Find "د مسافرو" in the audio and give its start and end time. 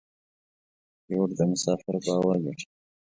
1.37-1.99